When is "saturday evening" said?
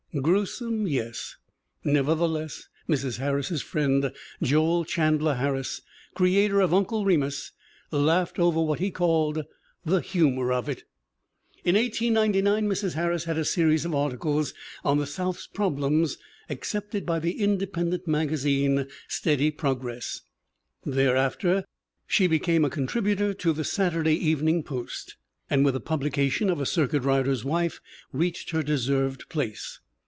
23.63-24.61